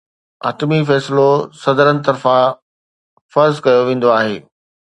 حتمي 0.45 0.79
فيصلو 0.89 1.29
صدرن 1.63 1.97
طرفان 2.07 2.47
فرض 3.33 3.55
ڪيو 3.65 3.81
ويندو 3.87 4.09
آهي 4.19 4.35